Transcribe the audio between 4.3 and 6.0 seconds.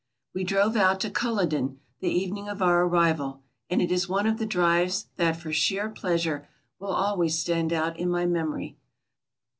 the drives that, for sheer